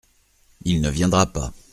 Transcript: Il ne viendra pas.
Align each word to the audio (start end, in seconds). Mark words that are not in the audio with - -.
Il 0.65 0.81
ne 0.81 0.89
viendra 0.89 1.27
pas. 1.27 1.53